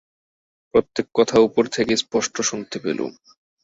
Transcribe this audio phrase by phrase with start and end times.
[0.73, 3.11] প্রত্যেক কথা উপর থেকে স্পষ্ট শুনতে পেলুম।